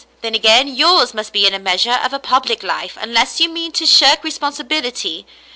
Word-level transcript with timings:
Then 0.21 0.33
again, 0.33 0.67
yours 0.67 1.13
must 1.13 1.31
be 1.31 1.45
in 1.45 1.53
a 1.53 1.59
measure 1.59 1.99
a 2.01 2.17
public 2.17 2.63
life, 2.63 2.97
unless 2.99 3.39
you 3.39 3.49
mean 3.49 3.71
to 3.73 3.85
shirk 3.85 4.23
responsibility. 4.23 5.27